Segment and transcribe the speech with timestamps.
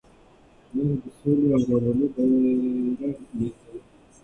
[0.73, 2.27] موږ د سولې او ورورولۍ
[2.97, 3.77] بیرغ لېږدوو.